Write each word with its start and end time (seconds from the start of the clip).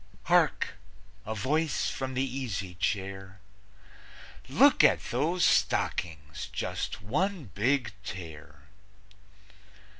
(Hark! 0.23 0.79
A 1.27 1.35
voice 1.35 1.91
from 1.91 2.15
the 2.15 2.23
easy 2.27 2.73
chair: 2.73 3.39
"Look 4.49 4.83
at 4.83 5.11
those 5.11 5.45
stockings! 5.45 6.49
Just 6.51 7.03
one 7.03 7.51
big 7.53 7.91
tear!") 8.03 8.61